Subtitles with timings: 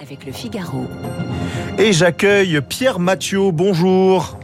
[0.00, 0.86] avec le Figaro.
[1.78, 3.50] Et j'accueille Pierre Mathieu.
[3.50, 4.38] Bonjour.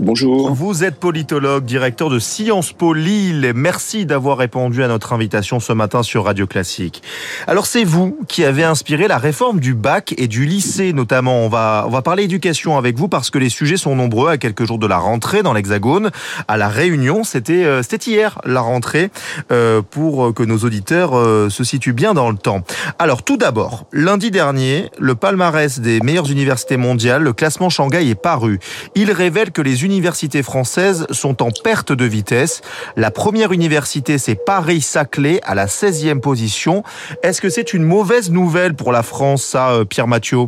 [0.00, 0.52] Bonjour.
[0.52, 3.52] Vous êtes politologue, directeur de Sciences Po Lille.
[3.56, 7.02] Merci d'avoir répondu à notre invitation ce matin sur Radio Classique.
[7.48, 11.44] Alors c'est vous qui avez inspiré la réforme du bac et du lycée notamment.
[11.44, 14.38] On va on va parler éducation avec vous parce que les sujets sont nombreux à
[14.38, 16.10] quelques jours de la rentrée dans l'Hexagone.
[16.46, 19.10] À la Réunion, c'était euh, c'était hier la rentrée
[19.50, 22.62] euh, pour que nos auditeurs euh, se situent bien dans le temps.
[23.00, 28.14] Alors tout d'abord, lundi dernier, le palmarès des meilleures universités mondiales, le classement Shanghai est
[28.14, 28.60] paru.
[28.94, 32.60] Il révèle que les universités françaises sont en perte de vitesse.
[32.96, 36.82] La première université, c'est Paris-Saclay, à la 16e position.
[37.22, 40.46] Est-ce que c'est une mauvaise nouvelle pour la France, ça, euh, Pierre Mathieu?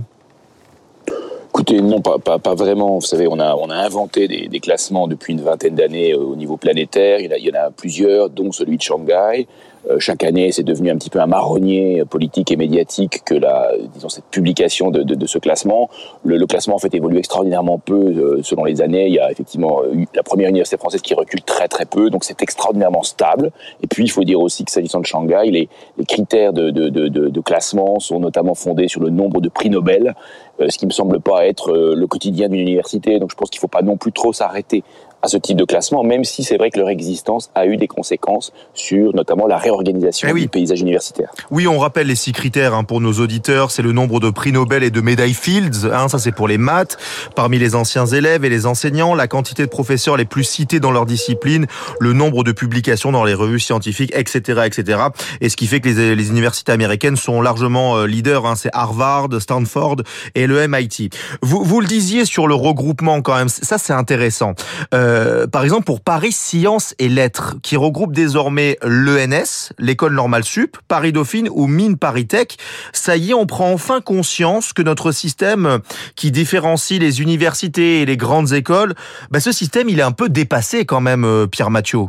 [1.49, 2.95] Écoutez, non, pas, vraiment.
[2.95, 7.19] Vous savez, on a, inventé des, classements depuis une vingtaine d'années euh, au niveau planétaire.
[7.21, 9.49] Il y en a plusieurs, dont celui de Shanghai.
[9.89, 13.73] Euh, chaque année, c'est devenu un petit peu un marronnier politique et médiatique que la,
[13.95, 15.89] disons, cette publication de, ce classement.
[16.25, 19.07] Le, classement en fait évolue extraordinairement peu euh, selon les années.
[19.07, 19.81] Il y a effectivement
[20.15, 23.53] la première université française qui recule très très peu, donc c'est extraordinairement stable.
[23.83, 28.01] Et puis il faut dire aussi que s'agissant de Shanghai, les, les critères de, classement
[28.01, 30.15] sont notamment fondés sur le nombre de prix Nobel,
[30.61, 33.19] euh, ce qui me semble pas être le quotidien d'une université.
[33.19, 34.85] Donc je pense qu'il faut pas non plus trop s'arrêter
[35.23, 37.89] à ce type de classement, même si c'est vrai que leur existence a eu des
[37.89, 40.43] conséquences sur notamment la réorganisation eh oui.
[40.43, 41.31] du paysage universitaire.
[41.51, 43.71] Oui, on rappelle les six critères hein, pour nos auditeurs.
[43.71, 45.91] C'est le nombre de prix Nobel et de médailles Fields.
[45.93, 46.97] Hein, ça, c'est pour les maths.
[47.37, 50.91] Parmi les anciens élèves et les enseignants, la quantité de professeurs les plus cités dans
[50.91, 51.67] leur discipline,
[51.99, 55.01] le nombre de publications dans les revues scientifiques, etc., etc.
[55.41, 58.47] Et ce qui fait que les, les universités américaines sont largement euh, leaders.
[58.47, 59.97] Hein, c'est Harvard, Stanford
[60.35, 61.11] et le MIT.
[61.43, 63.49] Vous, vous le disiez sur le regroupement quand même.
[63.49, 64.55] Ça, c'est intéressant.
[64.95, 70.45] Euh, euh, par exemple pour Paris Sciences et Lettres, qui regroupe désormais l'ENS, l'école normale
[70.45, 72.49] sup, Paris Dauphine ou Mine Paris Tech.
[72.93, 75.81] Ça y est, on prend enfin conscience que notre système
[76.15, 78.95] qui différencie les universités et les grandes écoles,
[79.31, 82.07] bah, ce système il est un peu dépassé quand même, euh, Pierre Mathieu.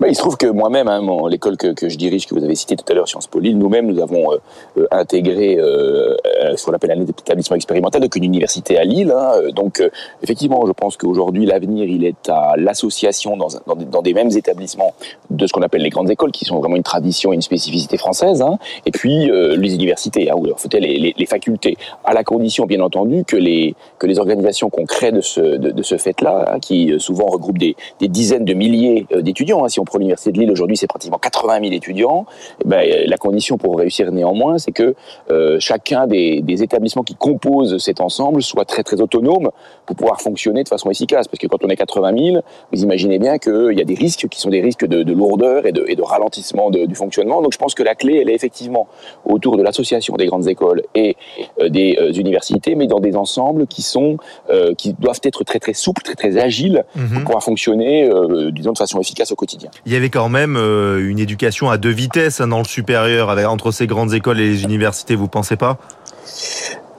[0.00, 2.76] Ben, il se trouve que moi-même, hein, l'école que, je dirige, que vous avez cité
[2.76, 4.36] tout à l'heure, Sciences Po Lille, nous-mêmes, nous avons euh,
[4.78, 6.14] euh intégré euh,
[6.56, 9.12] ce qu'on appelle un établissement expérimental, donc une université à Lille.
[9.16, 9.82] Hein, donc,
[10.22, 14.94] effectivement, je pense qu'aujourd'hui, l'avenir, il est à l'association dans, des mêmes établissements
[15.30, 17.96] de ce qu'on appelle les grandes écoles, qui sont vraiment une tradition et une spécificité
[17.96, 22.80] française, hein, et puis les universités, ou les, les, les, facultés, à la condition, bien
[22.80, 23.74] entendu, que les,
[24.18, 29.64] organisations qu'on crée de ce, fait-là, qui souvent regroupent des dizaines de milliers d'étudiants, étudiants.
[29.64, 29.68] Hein.
[29.68, 32.26] Si on prend l'université de Lille aujourd'hui, c'est pratiquement 80 000 étudiants.
[32.60, 34.94] Et eh ben, euh, la condition pour réussir néanmoins, c'est que
[35.30, 39.50] euh, chacun des, des, établissements qui composent cet ensemble soit très très autonome
[39.86, 41.28] pour pouvoir fonctionner de façon efficace.
[41.28, 44.28] Parce que quand on est 80 000, vous imaginez bien qu'il y a des risques
[44.28, 47.42] qui sont des risques de, de lourdeur et de, et de ralentissement de, du fonctionnement.
[47.42, 48.86] Donc je pense que la clé, elle est effectivement
[49.24, 51.16] autour de l'association des grandes écoles et
[51.60, 54.16] euh, des euh, universités, mais dans des ensembles qui sont
[54.50, 57.12] euh, qui doivent être très très souples, très très agiles mm -hmm.
[57.14, 59.70] pour pouvoir fonctionner, euh, disons, de façon efficace au quotidien.
[59.84, 63.28] Il y avait quand même euh, une éducation à deux vitesses hein, dans le supérieur,
[63.30, 65.76] avec, entre ces grandes écoles et les universités, vous pensez pas?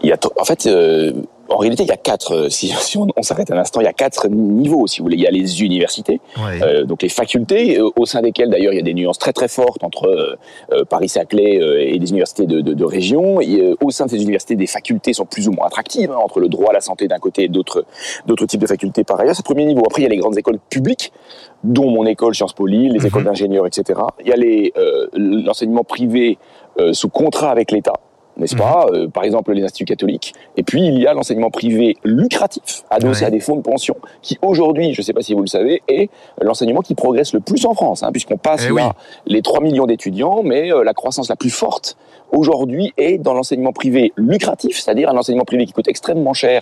[0.01, 1.13] Il y a, en fait, euh,
[1.49, 3.85] en réalité, il y a quatre, euh, si, si on, on s'arrête un instant, il
[3.85, 5.17] y a quatre niveaux, si vous voulez.
[5.17, 6.61] Il y a les universités, ouais.
[6.61, 9.33] euh, donc les facultés, euh, au sein desquelles d'ailleurs il y a des nuances très
[9.33, 13.41] très fortes entre euh, Paris-Saclay et les universités de, de, de région.
[13.41, 16.39] Et, au sein de ces universités, des facultés sont plus ou moins attractives, hein, entre
[16.39, 17.85] le droit à la santé d'un côté et d'autres
[18.25, 19.35] d'autres types de facultés par ailleurs.
[19.35, 19.83] C'est le premier niveau.
[19.85, 21.11] Après, il y a les grandes écoles publiques,
[21.63, 23.07] dont mon école Sciences Po Lille, les mmh.
[23.07, 23.99] écoles d'ingénieurs, etc.
[24.21, 24.73] Il y a les
[25.13, 26.37] l'enseignement privé
[26.91, 27.93] sous contrat avec l'État
[28.37, 28.59] n'est-ce mmh.
[28.59, 30.33] pas euh, Par exemple, les instituts catholiques.
[30.57, 33.27] Et puis, il y a l'enseignement privé lucratif, adossé ouais.
[33.27, 35.81] à des fonds de pension, qui aujourd'hui, je ne sais pas si vous le savez,
[35.87, 36.09] est
[36.41, 38.93] l'enseignement qui progresse le plus en France, hein, puisqu'on passe eh là
[39.27, 39.33] oui.
[39.33, 41.97] les 3 millions d'étudiants, mais euh, la croissance la plus forte
[42.31, 46.61] aujourd'hui est dans l'enseignement privé lucratif, c'est-à-dire un enseignement privé qui coûte extrêmement cher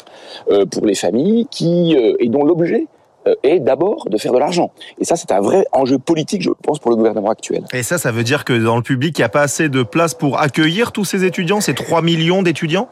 [0.52, 2.88] euh, pour les familles, qui euh, et dont l'objet
[3.28, 4.72] euh, est d'abord de faire de l'argent.
[5.00, 7.64] Et ça, c'est un vrai enjeu politique, je pense, pour le gouvernement actuel.
[7.74, 9.84] Et ça, ça veut dire que dans le public, il n'y a pas assez de
[9.84, 12.90] place pour accueillir tous ces étudiants, ces 3 millions d'étudiants?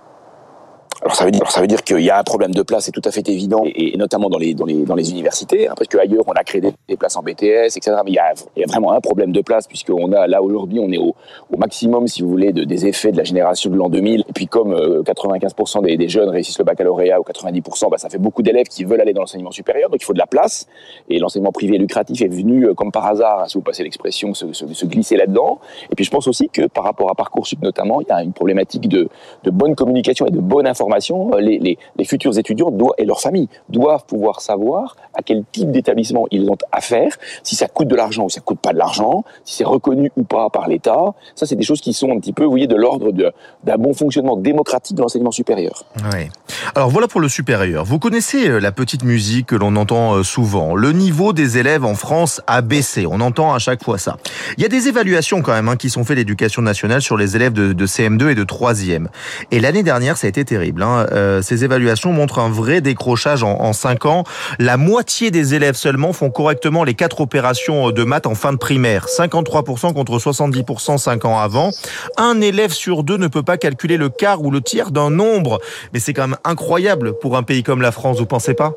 [1.01, 3.27] Alors ça veut dire, qu'il y a un problème de place, c'est tout à fait
[3.27, 7.24] évident, et, notamment dans les universités, hein, parce qu'ailleurs on a créé des, places en
[7.24, 7.94] BTS, etc.
[8.06, 8.33] Mais il y a,
[8.68, 11.15] vraiment un problème de place puisqu'on a là aujourd'hui on est au,
[11.57, 14.25] maximum, si vous voulez, de, des effets de la génération de l'an 2000.
[14.27, 18.09] Et puis comme euh, 95% des, des, jeunes réussissent le baccalauréat ou 90%, bah, ça
[18.09, 20.68] fait beaucoup d'élèves qui veulent aller dans l'enseignement supérieur, donc il faut de la place.
[21.09, 24.33] Et l'enseignement privé lucratif est venu euh, comme par hasard, hein, si vous passez l'expression,
[24.36, 25.59] se, se, se, glisser là-dedans.
[25.92, 28.33] Et puis je pense aussi que par rapport à parcoursup notamment, il y a une
[28.33, 29.09] problématique de
[29.45, 34.41] bonne communication et de bonne information information, les, futurs étudiants et leurs familles doivent pouvoir
[34.41, 38.41] savoir à quel type d'établissement ils ont affaire, si ça coûte de l'argent ou ça
[38.41, 41.13] coûte pas de l'argent, si c'est reconnu ou pas par l'État.
[41.35, 43.93] Ça, c'est des choses qui sont un petit peu, vous voyez, de l'ordre d'un bon
[43.93, 45.85] fonctionnement démocratique de l'enseignement supérieur.
[46.11, 46.27] Oui.
[46.75, 47.85] Alors voilà pour le supérieur.
[47.85, 50.75] Vous connaissez euh, la petite musique que l'on entend euh, souvent.
[50.75, 53.05] Le niveau des élèves en France a baissé.
[53.05, 54.17] On entend à chaque fois ça.
[54.57, 57.35] Il y a des évaluations quand même hein, qui sont faites l'éducation nationale sur les
[57.35, 59.07] élèves de, de, CM2 et de 3e.
[59.51, 60.81] Et l'année dernière, ça a été terrible.
[60.83, 61.07] Hein.
[61.12, 64.24] Euh, ces évaluations montrent un vrai décrochage en, en 5 ans.
[64.60, 68.57] La moitié des élèves seulement font correctement les quatre opérations de maths en fin de
[68.57, 69.07] primaire.
[69.07, 71.72] 53% contre 70% 5 ans avant.
[72.18, 75.60] Un élève sur deux ne peut pas calculer le quart ou le tiers d'un nombre.
[75.94, 78.74] Mais c'est quand même incroyable pour un pays comme la France, vous pensez pas?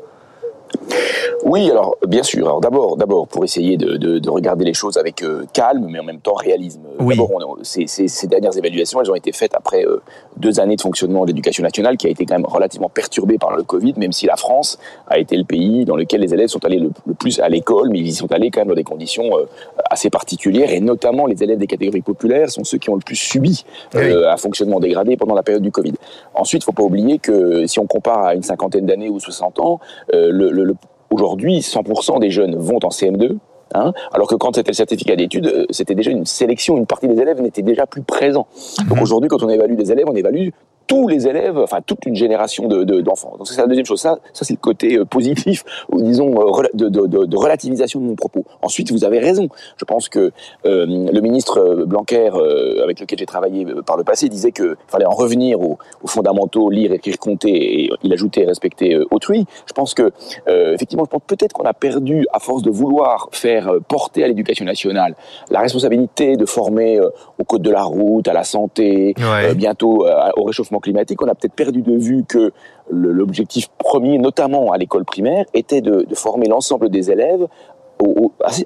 [1.45, 2.47] Oui, alors bien sûr.
[2.47, 5.99] Alors d'abord, d'abord pour essayer de, de, de, regarder les choses avec euh, calme, mais
[5.99, 6.81] en même temps réalisme.
[6.99, 7.15] Oui.
[7.15, 10.01] D'abord, ces, ces, ces, dernières évaluations, elles ont été faites après euh,
[10.37, 13.55] deux années de fonctionnement de l'éducation nationale, qui a été quand même relativement perturbée par
[13.55, 16.65] le Covid, même si la France a été le pays dans lequel les élèves sont
[16.65, 18.83] allés le, le plus à l'école, mais ils y sont allés quand même dans des
[18.83, 19.45] conditions euh,
[19.91, 23.15] assez particulières, et notamment les élèves des catégories populaires sont ceux qui ont le plus
[23.15, 24.01] subi oui.
[24.27, 25.93] un fonctionnement dégradé pendant la période du Covid.
[26.33, 29.59] Ensuite, il faut pas oublier que si on compare à une cinquantaine d'années ou 60
[29.59, 29.79] ans,
[30.11, 30.75] le, le, le
[31.11, 33.37] Aujourd'hui, 100% des jeunes vont en CM2,
[33.73, 37.19] Hein alors que quand c'était le certificat d'études, c'était déjà une sélection, une partie des
[37.19, 38.47] élèves n'était déjà plus présent.
[38.87, 40.49] Donc aujourd'hui, quand on évalue des élèves, on évalue
[40.87, 43.35] tous les élèves, enfin toute une génération de, de, d'enfants.
[43.37, 44.01] Donc c'est la deuxième chose.
[44.01, 48.05] Ça, ça c'est le côté euh, positif, ou disons euh, de, de, de, relativisation de
[48.05, 48.45] mon propos.
[48.61, 49.49] Ensuite, vous avez raison.
[49.77, 50.31] Je pense que
[50.65, 55.05] euh, le ministre Blanquer, euh, avec lequel j'ai travaillé par le passé, disait qu'il fallait
[55.05, 59.45] en revenir aux, aux, fondamentaux, lire, écrire, compter, et il ajoutait respecter autrui.
[59.65, 60.11] Je pense que
[60.47, 64.65] effectivement, je pense peut-être qu'on a perdu, à force de vouloir faire porter à l'éducation
[64.65, 65.15] nationale
[65.49, 69.55] la responsabilité de former au code de la route, à la santé, ouais.
[69.55, 70.05] bientôt
[70.37, 72.51] au réchauffement climatique, on a peut-être perdu de vue que
[72.89, 77.47] l'objectif premier, notamment à l'école primaire, était de, former l'ensemble des élèves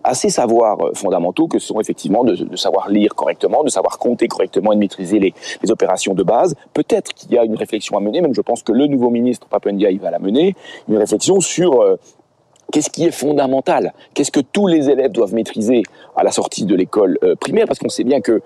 [0.03, 4.71] à, ces savoirs fondamentaux que sont effectivement de, savoir lire correctement, de savoir compter correctement
[4.71, 5.33] et de maîtriser les,
[5.69, 6.55] opérations de base.
[6.73, 9.47] Peut-être qu'il y a une réflexion à mener, même je pense que le nouveau ministre
[9.47, 10.55] Papendia va la mener,
[10.87, 11.97] une réflexion sur euh,
[12.71, 15.81] Qu'est-ce qui est fondamental Qu'est-ce que tous les élèves doivent maîtriser
[16.15, 18.41] à la sortie de l'école euh, primaire Parce qu'on sait bien que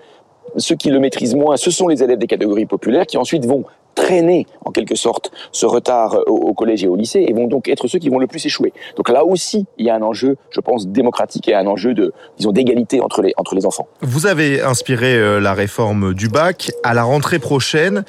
[0.56, 3.64] ceux qui le maîtrisent moins, ce sont les élèves des catégories populaires qui ensuite vont
[3.94, 7.68] traîner en quelque sorte ce retard au, au, collège et au lycée et vont donc
[7.68, 8.72] être ceux qui vont le plus échouer.
[8.96, 12.12] Donc là aussi, il y a un enjeu, je pense, démocratique et un enjeu de,
[12.38, 13.88] disons, d'égalité entre les, entre les enfants.
[14.00, 16.70] Vous avez inspiré euh, la réforme du bac.
[16.82, 18.04] À la rentrée prochaine,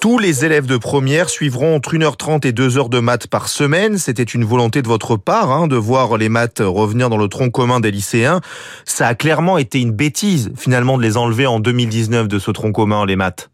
[0.00, 3.98] tous les élèves de première suivront entre 1h30 et 2h de maths par semaine.
[3.98, 7.50] C'était une volonté de votre part hein, de voir les maths revenir dans le tronc
[7.50, 8.40] commun des lycéens.
[8.84, 12.72] Ça a clairement été une bêtise finalement de les enlever en 2019 de ce tronc
[12.72, 13.50] commun, les maths.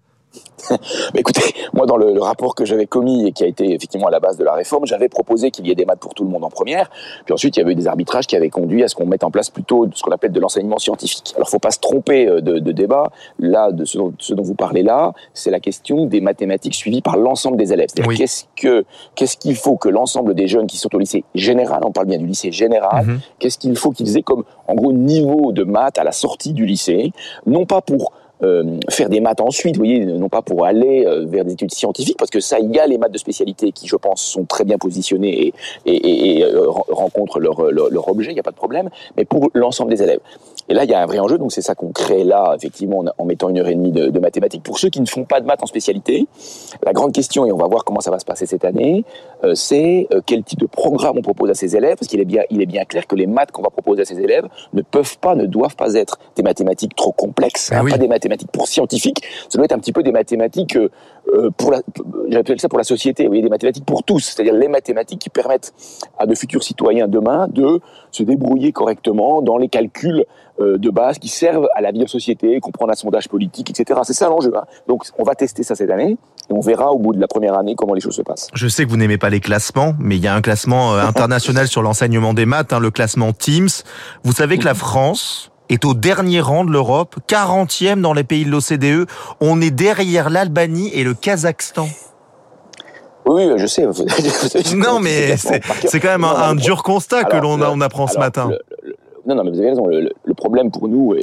[1.14, 1.42] Mais écoutez,
[1.72, 4.20] moi dans le, le rapport que j'avais commis et qui a été effectivement à la
[4.20, 6.44] base de la réforme, j'avais proposé qu'il y ait des maths pour tout le monde
[6.44, 6.90] en première.
[7.24, 9.24] Puis ensuite, il y avait eu des arbitrages qui avaient conduit à ce qu'on mette
[9.24, 11.32] en place plutôt ce qu'on appelle de l'enseignement scientifique.
[11.36, 13.10] Alors, faut pas se tromper de, de débat.
[13.38, 17.02] Là, de ce dont, ce dont vous parlez là, c'est la question des mathématiques suivies
[17.02, 17.88] par l'ensemble des élèves.
[18.06, 18.16] Oui.
[18.18, 18.84] Qu'est-ce que
[19.14, 22.18] qu'est-ce qu'il faut que l'ensemble des jeunes qui sont au lycée général, on parle bien
[22.18, 23.18] du lycée général, Mm -hmm.
[23.38, 26.64] qu'est-ce qu'il faut qu'ils aient comme en gros niveau de maths à la sortie du
[26.66, 27.12] lycée,
[27.46, 28.29] non pas pour euh,
[28.88, 32.16] faire des maths ensuite, vous voyez, non pas pour aller euh, vers des études scientifiques,
[32.18, 34.64] parce que ça, il y a les maths de spécialité qui, je pense, sont très
[34.64, 35.54] bien positionnés et,
[35.86, 38.88] et, et, et euh, rencontrent leur, leur, leur objet, il n'y a pas de problème,
[39.16, 40.20] mais pour l'ensemble des élèves.
[40.70, 43.04] Et là, il y a un vrai enjeu, donc c'est ça qu'on crée là, effectivement,
[43.18, 44.62] en, mettant une heure et demie de, de, mathématiques.
[44.62, 46.28] Pour ceux qui ne font pas de maths en spécialité,
[46.86, 49.04] la grande question, et on va voir comment ça va se passer cette année,
[49.42, 52.24] euh, c'est euh, quel type de programme on propose à ces élèves, parce qu'il est
[52.24, 54.82] bien, il est bien clair que les maths qu'on va proposer à ces élèves ne
[54.82, 57.90] peuvent pas, ne doivent pas être des mathématiques trop complexes, ah hein, oui.
[57.90, 61.70] pas des mathématiques pour scientifiques, ça doit être un petit peu des mathématiques euh, pour
[61.70, 61.82] la,
[62.28, 65.30] j'appelle ça pour la société, vous voyez, des mathématiques pour tous, c'est-à-dire les mathématiques qui
[65.30, 65.72] permettent
[66.18, 70.24] à de futurs citoyens demain de se débrouiller correctement dans les calculs
[70.60, 74.00] euh, de base qui servent à la vie en société, comprendre un sondage politique, etc.
[74.04, 74.52] C'est ça l'enjeu.
[74.56, 74.64] Hein.
[74.88, 76.16] Donc on va tester ça cette année
[76.50, 78.48] et on verra au bout de la première année comment les choses se passent.
[78.52, 81.02] Je sais que vous n'aimez pas les classements, mais il y a un classement euh,
[81.06, 83.68] international sur l'enseignement des maths, hein, le classement Teams.
[84.24, 88.44] Vous savez que la France est au dernier rang de l'Europe, 40e dans les pays
[88.44, 89.08] de l'OCDE.
[89.40, 91.88] On est derrière l'Albanie et le Kazakhstan.
[93.26, 93.86] Oui, je sais.
[94.76, 98.48] non, mais c'est quand même un, un dur constat que l'on on apprend ce matin.
[98.50, 98.96] Le, le,
[99.26, 99.86] non, non, mais vous avez raison.
[99.86, 101.14] Le, le problème pour nous,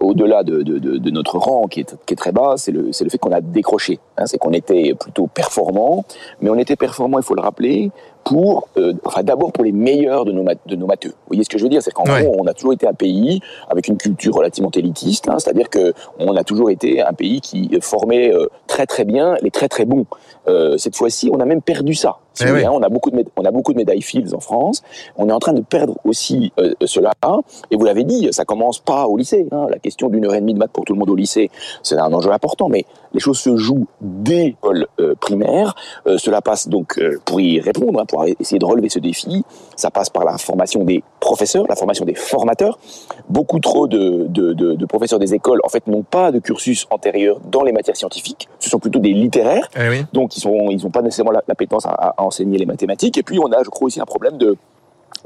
[0.00, 2.82] au-delà de, de, de, de, notre rang qui est, qui est très bas, c'est le,
[2.98, 3.98] le fait qu'on a décroché.
[4.16, 6.04] Hein, c'est qu'on était plutôt performant,
[6.40, 7.90] mais on était performant, il faut le rappeler,
[8.24, 11.10] pour, euh, enfin d'abord pour les meilleurs de nos, de nos matheux.
[11.10, 11.82] Vous voyez ce que je veux dire?
[11.82, 15.36] C'est qu'en gros, on a toujours été un pays avec une culture relativement élitiste, hein,
[15.38, 19.50] c'est-à-dire que on a toujours été un pays qui formait euh, très très bien les
[19.50, 20.06] très très bons.
[20.48, 22.18] Euh, cette fois-ci, on a même perdu ça.
[22.40, 24.82] Eh hein, on a beaucoup de on a beaucoup de médailles Fields en France.
[25.16, 27.12] On est en train de perdre aussi euh, cela.
[27.70, 29.46] Et vous l'avez dit, ça commence pas au lycée.
[29.52, 29.66] Hein.
[29.70, 31.50] La question d'une heure et demie de maths pour tout le monde au lycée,
[31.82, 32.68] c'est un enjeu important.
[32.68, 35.74] Mais les choses se jouent dès l'école euh, primaire.
[36.06, 39.44] Euh, cela passe donc pour y répondre, hein, pour essayer de relever ce défi.
[39.76, 42.78] Ça passe par la formation des professeurs, la formation des formateurs.
[43.28, 46.86] Beaucoup trop de, de, de, de professeurs des écoles, en fait, n'ont pas de cursus
[46.90, 48.48] antérieur dans les matières scientifiques.
[48.58, 49.68] Ce sont plutôt des littéraires.
[49.76, 53.16] Eh donc, ils n'ont pas nécessairement l'appétence à, à enseigner les mathématiques.
[53.16, 54.56] Et puis, on a, je crois, aussi un problème de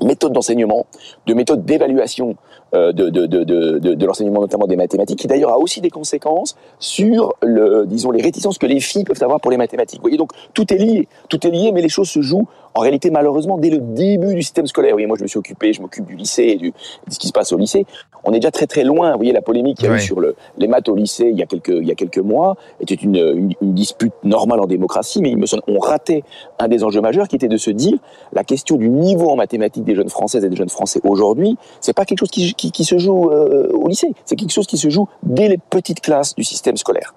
[0.03, 0.87] méthode d'enseignement,
[1.27, 2.37] de méthode d'évaluation
[2.75, 3.45] euh, de, de, de,
[3.79, 8.21] de, l'enseignement notamment des mathématiques, qui d'ailleurs a aussi des conséquences sur le, disons, les
[8.21, 10.01] réticences que les filles peuvent avoir pour les mathématiques.
[10.01, 12.47] Vous voyez, donc tout est lié, tout est lié, mais les choses se jouent
[12.79, 14.93] en réalité malheureusement dès le début du système scolaire.
[14.93, 17.19] Vous voyez, moi je me suis occupé, je m'occupe du lycée et du, de ce
[17.19, 17.87] qui se passe au lycée.
[18.23, 19.11] On est déjà très très loin.
[19.11, 21.37] Vous voyez, la polémique qu'il y a eu sur le, les maths au lycée il
[21.37, 24.67] y a quelques, il y a quelques mois était une, une, une dispute normale en
[24.67, 26.23] démocratie, mais il me semble on ratait
[26.61, 27.99] un des enjeux majeurs qui était de se dire
[28.33, 31.95] la question du niveau en mathématiques des jeunes françaises et des jeunes français aujourd'hui, c'est
[31.95, 34.13] pas quelque chose qui, qui, qui se joue euh, au lycée.
[34.25, 37.15] C'est quelque chose qui se joue dès les petites classes du système scolaire.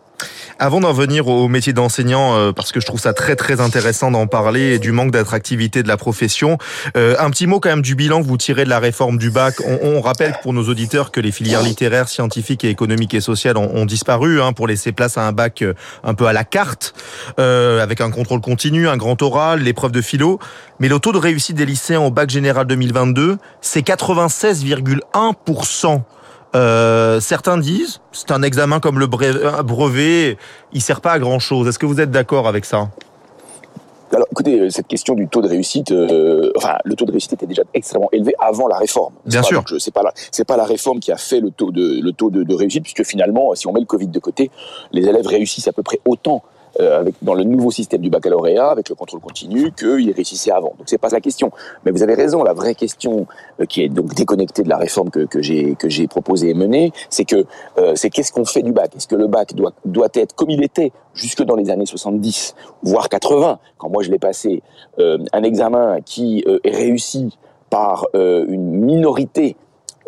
[0.59, 4.11] Avant d'en venir au métier d'enseignant, euh, parce que je trouve ça très très intéressant
[4.11, 6.57] d'en parler et du manque d'attractivité de la profession,
[6.97, 9.31] euh, un petit mot quand même du bilan que vous tirez de la réforme du
[9.31, 9.55] bac.
[9.65, 13.57] On, on rappelle pour nos auditeurs que les filières littéraires, scientifiques et économiques et sociales
[13.57, 15.73] ont, ont disparu hein, pour laisser place à un bac euh,
[16.03, 16.93] un peu à la carte,
[17.39, 20.39] euh, avec un contrôle continu, un grand oral, l'épreuve de philo.
[20.79, 26.01] Mais le taux de réussite des lycéens au bac général 2022, c'est 96,1%.
[26.53, 30.37] Euh, certains disent, c'est un examen comme le brevet,
[30.73, 31.67] il sert pas à grand chose.
[31.67, 32.89] Est-ce que vous êtes d'accord avec ça?
[34.13, 37.45] Alors, écoutez, cette question du taux de réussite, euh, enfin, le taux de réussite était
[37.45, 39.13] déjà extrêmement élevé avant la réforme.
[39.25, 39.63] Bien sûr.
[39.79, 42.29] C'est pas la, c'est pas la réforme qui a fait le taux de, le taux
[42.29, 44.51] de, de réussite, puisque finalement, si on met le Covid de côté,
[44.91, 46.49] les élèves réussissent à peu près autant euh,
[46.79, 50.73] avec, dans le nouveau système du baccalauréat, avec le contrôle continu, qu'ils réussissaient avant.
[50.77, 51.51] Donc c'est pas la question.
[51.85, 53.27] Mais vous avez raison, la vraie question
[53.59, 57.25] euh, qui est donc déconnectée de la réforme que, que j'ai proposée et menée, c'est
[57.25, 57.45] que
[57.77, 58.95] euh, c'est qu'est-ce qu'on fait du bac?
[58.95, 62.55] Est-ce que le bac doit doit être comme il était jusque dans les années 70,
[62.83, 64.61] voire 80, quand moi je l'ai passé,
[64.99, 67.37] euh, un examen qui euh, est réussi
[67.69, 69.55] par une minorité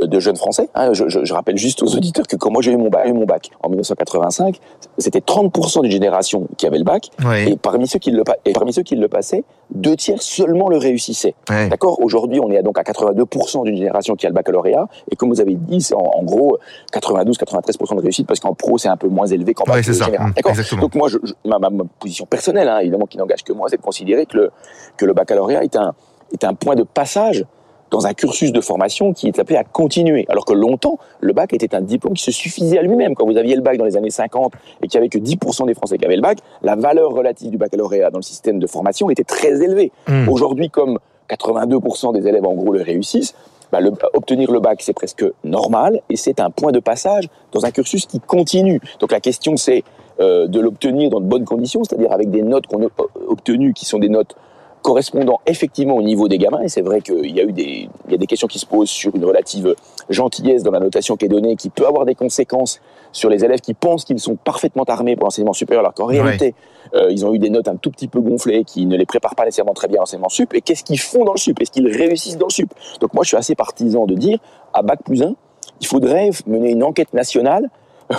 [0.06, 0.70] de jeunes Français.
[0.76, 3.08] Hein, je, je, je, rappelle juste aux auditeurs que quand moi j'ai eu mon bac,
[3.08, 4.60] eu mon bac en 1985,
[4.98, 7.52] c'était 30% d'une génération qui avait le bac, oui.
[7.52, 10.78] et parmi ceux qui le et parmi ceux qui le passaient, deux tiers seulement le
[10.78, 11.36] réussissaient.
[11.50, 11.70] Oui.
[11.70, 12.02] D'accord?
[12.02, 15.42] Aujourd'hui, on est donc à 82% d'une génération qui a le baccalauréat, et comme vous
[15.42, 16.58] avez dit, c'est en, en, gros
[16.94, 20.30] 92-93% de réussite parce qu'en pro c'est un peu moins élevé qu'en bac oui, général.
[20.30, 20.80] Mmh, D'accord?
[20.80, 23.78] Donc moi, je, ma, ma, ma, position personnelle, hein, évidemment, qui n'engage que moi, c'est
[23.78, 24.52] de considérer que le
[24.98, 25.94] que le baccalauréat est un
[26.32, 27.46] est un point de passage
[27.94, 30.26] dans un cursus de formation qui est appelé à continuer.
[30.28, 33.14] Alors que longtemps, le bac était un diplôme qui se suffisait à lui-même.
[33.14, 35.68] Quand vous aviez le bac dans les années 50 et qu'il n'y avait que 10%
[35.68, 38.66] des Français qui avaient le bac, la valeur relative du baccalauréat dans le système de
[38.66, 39.92] formation était très élevée.
[40.08, 40.28] Mmh.
[40.28, 40.98] Aujourd'hui, comme
[41.30, 43.36] 82% des élèves en gros le réussissent,
[43.72, 47.64] bah, le, obtenir le bac, c'est presque normal et c'est un point de passage dans
[47.64, 48.82] un cursus qui continue.
[49.02, 49.84] Donc la question, c'est
[50.20, 52.90] euh, de l'obtenir dans de bonnes conditions, c'est-à-dire avec des notes qu'on a
[53.28, 54.36] obtenues qui sont des notes
[54.84, 56.62] correspondant effectivement au niveau des gamins.
[56.62, 58.68] Et c'est vrai qu'il y a eu des, il y a des questions qui se
[58.68, 59.74] posent sur une relative
[60.10, 62.80] gentillesse dans la notation qui est donnée, qui peut avoir des conséquences
[63.12, 66.54] sur les élèves qui pensent qu'ils sont parfaitement armés pour l'enseignement supérieur, alors qu'en réalité,
[66.94, 69.36] euh, ils ont eu des notes un tout petit peu gonflées qui ne les préparent
[69.36, 70.54] pas nécessairement très bien à l'enseignement sup.
[70.54, 71.60] Et qu'est-ce qu'ils font dans le sup?
[71.62, 72.74] Est-ce qu'ils réussissent dans le sup?
[73.00, 74.38] Donc moi, je suis assez partisan de dire,
[74.74, 75.34] à Bac plus 1,
[75.82, 77.70] il faudrait mener une enquête nationale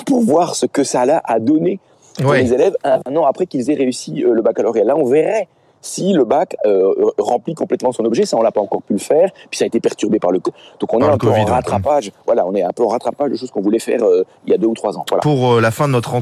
[0.06, 1.78] pour voir ce que ça a donné
[2.18, 2.42] pour ouais.
[2.42, 4.84] les élèves un an après qu'ils aient réussi euh, le baccalauréat.
[4.84, 5.48] Là, on verrait
[5.84, 8.24] si le bac euh, remplit complètement son objet.
[8.24, 9.30] Ça, on l'a pas encore pu le faire.
[9.50, 10.40] Puis ça a été perturbé par le.
[10.80, 12.10] Donc on est un peu en rattrapage.
[12.26, 14.54] Voilà, on est un peu en rattrapage de choses qu'on voulait faire euh, il y
[14.54, 15.04] a deux ou trois ans.
[15.08, 15.20] Voilà.
[15.20, 16.14] Pour euh, la fin de notre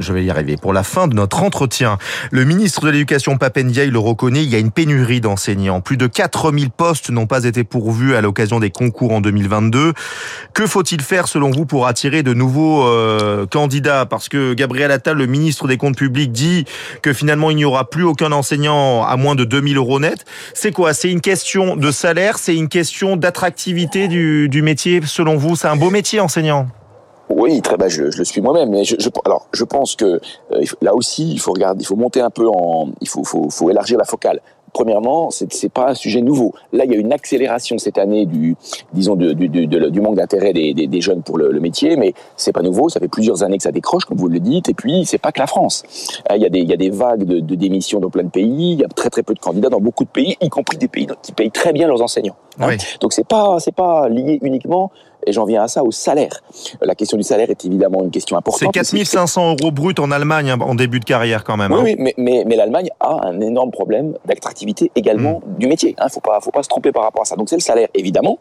[0.00, 0.56] je vais y arriver.
[0.56, 1.98] Pour la fin de notre entretien,
[2.30, 4.44] le ministre de l'Éducation Papendiaï le reconnaît.
[4.44, 5.80] Il y a une pénurie d'enseignants.
[5.80, 9.92] Plus de 4000 postes n'ont pas été pourvus à l'occasion des concours en 2022.
[10.54, 14.06] Que faut-il faire selon vous pour attirer de nouveaux euh, candidats?
[14.06, 16.66] Parce que Gabriel Attal, le ministre des Comptes Publics, dit
[17.02, 20.24] que finalement il n'y aura plus aucun enseignant à moins de 2000 euros net.
[20.54, 20.92] C'est quoi?
[20.94, 22.38] C'est une question de salaire?
[22.38, 25.56] C'est une question d'attractivité du, métier selon vous?
[25.56, 26.66] C'est un beau métier enseignant?
[27.28, 28.70] Oui, très bien, je, le suis moi-même.
[28.70, 30.20] Mais je, alors, je pense que
[30.52, 33.98] euh, là aussi, il faut regarder, il faut monter un peu en, il faut élargir
[33.98, 34.40] la focale.
[34.72, 36.54] Premièrement, c'est c'est pas un sujet nouveau.
[36.72, 38.56] Là, il y a une accélération cette année du,
[38.92, 41.96] disons, du, du, du, du manque d'intérêt des, des, des, jeunes pour le, le, métier,
[41.96, 42.88] mais c'est pas nouveau.
[42.88, 44.68] Ça fait plusieurs années que ça décroche, comme vous le dites.
[44.68, 45.82] Et puis, c'est pas que la France.
[46.30, 48.24] Euh, il y a des, il y a des vagues de, de démissions dans plein
[48.24, 48.72] de pays.
[48.72, 50.88] Il y a très très peu de candidats dans beaucoup de pays, y compris des
[50.88, 52.36] pays qui payent très bien leurs enseignants.
[52.58, 52.68] Hein.
[52.68, 52.76] Oui.
[53.00, 54.90] Donc c'est pas c'est pas lié uniquement
[55.26, 56.40] et j'en viens à ça, au salaire.
[56.80, 58.60] La question du salaire est évidemment une question importante.
[58.72, 61.72] C'est 4500 euros brut en Allemagne hein, en début de carrière quand même.
[61.72, 61.84] Oui, hein.
[61.84, 65.58] oui mais, mais, mais l'Allemagne a un énorme problème d'attractivité également mmh.
[65.58, 65.94] du métier.
[65.98, 67.36] Il hein, ne faut pas, faut pas se tromper par rapport à ça.
[67.36, 68.38] Donc c'est le salaire, évidemment.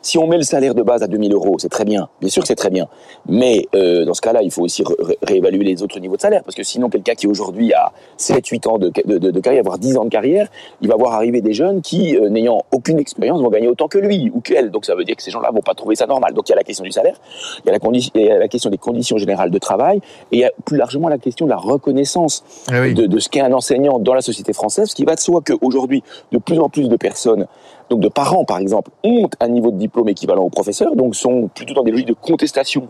[0.00, 2.08] Si on met le salaire de base à 2000 euros, c'est très bien.
[2.20, 2.88] Bien sûr que c'est très bien.
[3.26, 6.42] Mais euh, dans ce cas-là, il faut aussi ré réévaluer les autres niveaux de salaire.
[6.44, 9.78] Parce que sinon, quelqu'un qui aujourd'hui a 7-8 ans de, de, de, de, carrière, voire
[9.78, 10.48] 10 ans de carrière,
[10.80, 13.98] il va voir arriver des jeunes qui, euh, n'ayant aucune expérience, vont gagner autant que
[13.98, 14.70] lui ou qu'elle.
[14.70, 16.17] Donc ça veut dire que ces gens-là vont pas trouver ça normal.
[16.34, 17.16] Donc il y a la question du salaire,
[17.64, 19.98] il y a la, condition, il y a la question des conditions générales de travail,
[20.32, 22.94] et il y a plus largement la question de la reconnaissance ah oui.
[22.94, 25.40] de, de, ce qu'est un enseignant dans la société française, ce qui va de soi
[25.44, 27.46] qu'aujourd'hui, de plus en plus de personnes,
[27.90, 31.48] donc de parents par exemple, ont un niveau de diplôme équivalent au professeur, donc sont
[31.54, 32.88] plutôt dans des logiques de contestation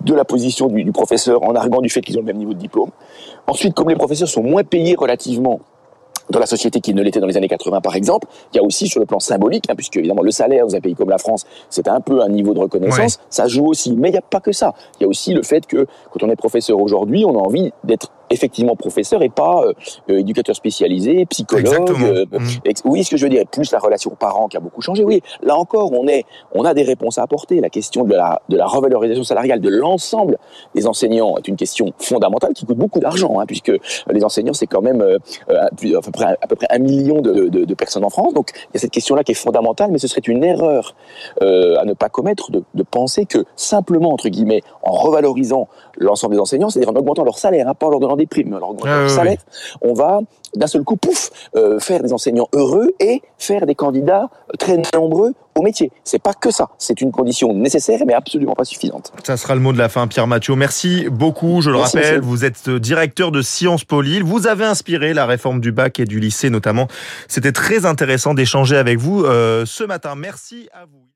[0.00, 2.54] de la position du, du professeur en arguant du fait qu'ils ont le même niveau
[2.54, 2.90] de diplôme.
[3.46, 5.60] Ensuite, comme les professeurs sont moins payés relativement
[6.30, 8.26] dans la société qu'il ne l'était dans les années 80 par exemple.
[8.52, 10.80] Il y a aussi sur le plan symbolique, hein, puisque évidemment le salaire dans un
[10.80, 13.24] pays comme la France, c'est un peu un niveau de reconnaissance, ouais.
[13.30, 13.92] ça joue aussi.
[13.96, 14.74] Mais il n'y a pas que ça.
[14.98, 17.72] Il y a aussi le fait que quand on est professeur aujourd'hui, on a envie
[17.84, 21.90] d'être effectivement professeur et pas euh, éducateur spécialisé, psychologue.
[22.02, 22.72] Euh, mmh.
[22.84, 25.04] Oui, ce que je veux dire, plus la relation parent qui a beaucoup changé.
[25.04, 27.60] Oui, là encore, on est, on a des réponses à apporter.
[27.60, 30.38] La question de la, de la revalorisation salariale de l'ensemble
[30.74, 33.72] des enseignants est une question fondamentale qui coûte beaucoup d'argent, hein, puisque
[34.10, 35.18] les enseignants c'est quand même euh,
[35.48, 38.34] à, peu près, à peu près un million de, de, de, personnes en France.
[38.34, 40.94] Donc il y a cette question-là qui est fondamentale, mais ce serait une erreur
[41.42, 46.34] euh, à ne pas commettre de, de penser que simplement entre guillemets en revalorisant l'ensemble
[46.34, 48.76] des enseignants, c'est-à-dire en augmentant leur salaire, hein, pas en leur donnant des primes, alors
[48.84, 49.78] ah, oui, salaire, oui.
[49.90, 50.20] on va
[50.56, 55.34] d'un seul coup, pouf, euh, faire des enseignants heureux et faire des candidats très nombreux
[55.54, 55.90] au métier.
[56.04, 56.68] C'est pas que ça.
[56.78, 59.12] C'est une condition nécessaire, mais absolument pas suffisante.
[59.24, 60.54] Ça sera le mot de la fin, Pierre Mathieu.
[60.54, 61.60] Merci beaucoup.
[61.60, 62.28] Je le Merci, rappelle, monsieur.
[62.28, 64.22] vous êtes directeur de Sciences Po Lille.
[64.22, 66.88] Vous avez inspiré la réforme du bac et du lycée, notamment.
[67.28, 70.14] C'était très intéressant d'échanger avec vous euh, ce matin.
[70.14, 71.07] Merci à vous.